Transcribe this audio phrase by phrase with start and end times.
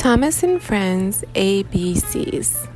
[0.00, 2.68] Thomas and Friends ABCs.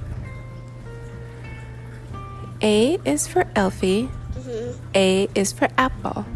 [2.61, 4.11] A is for Alfie.
[4.35, 4.79] Mm-hmm.
[4.95, 6.27] A is for apple.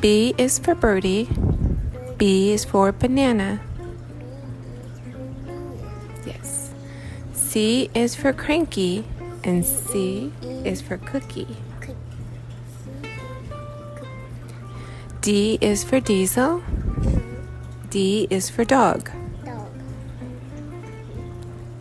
[0.00, 1.28] B is for birdie.
[2.16, 3.60] B is for banana.
[6.24, 6.72] Yes.
[7.34, 9.04] C is for cranky.
[9.44, 10.32] And C
[10.64, 11.58] is for cookie.
[15.20, 16.62] D is for diesel.
[17.90, 19.10] D is for dog.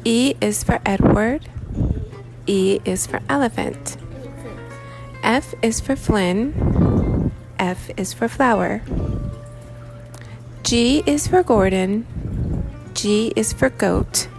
[0.05, 1.49] E is for Edward.
[2.47, 3.97] E is for elephant.
[5.23, 7.31] F is for Flynn.
[7.59, 8.81] F is for flower.
[10.63, 12.05] G is for Gordon.
[12.93, 14.29] G is for goat.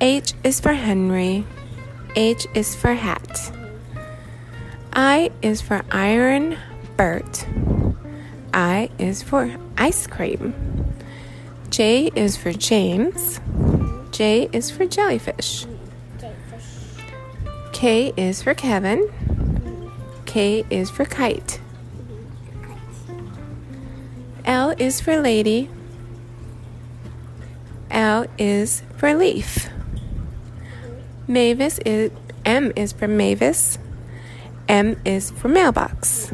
[0.00, 1.46] H is for Henry.
[2.14, 3.50] H is for hat.
[4.92, 6.58] I is for iron.
[6.96, 7.46] Bert.
[8.52, 10.54] I is for ice cream.
[11.70, 13.40] J is for James.
[14.18, 15.64] J is for jellyfish.
[17.72, 19.08] K is for Kevin.
[20.26, 21.60] K is for kite.
[24.44, 25.70] L is for lady.
[27.92, 29.68] L is for leaf.
[31.28, 32.10] Mavis is
[32.44, 33.78] M is for Mavis.
[34.68, 36.32] M is for mailbox.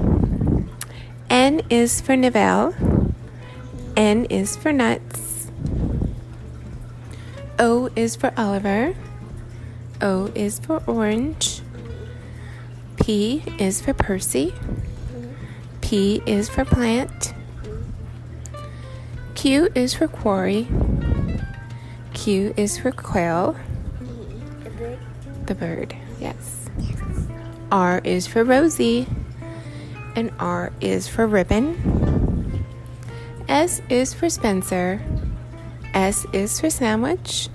[1.28, 2.74] N is for Neville.
[3.94, 5.33] N is for nuts.
[7.58, 8.94] O is for Oliver.
[10.00, 11.60] O is for orange.
[12.96, 14.54] P is for Percy.
[15.80, 17.34] P is for plant.
[19.34, 20.66] Q is for quarry.
[22.14, 23.56] Q is for quail,
[24.62, 24.98] The bird.
[25.46, 25.96] the bird.
[26.18, 26.68] Yes.
[27.70, 29.06] R is for Rosie.
[30.16, 32.64] And R is for ribbon.
[33.48, 35.02] S is for Spencer.
[35.94, 37.48] S is for sandwich.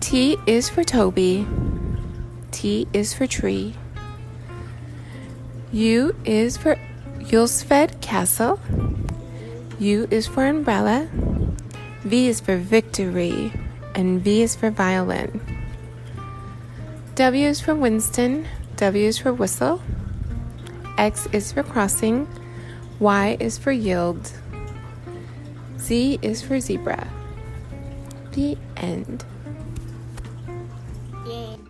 [0.00, 1.46] T is for Toby.
[2.50, 3.74] T is for tree.
[5.70, 6.76] U is for
[7.18, 8.58] Ulfstead Castle.
[9.78, 11.08] U is for umbrella.
[12.02, 13.52] V is for victory.
[13.94, 15.40] And V is for violin.
[17.16, 18.48] W is for Winston.
[18.76, 19.82] W is for whistle.
[20.96, 22.26] X is for crossing.
[22.98, 24.32] Y is for yield.
[25.90, 27.04] Z is for zebra.
[28.30, 29.24] The end.
[31.26, 31.69] Yay.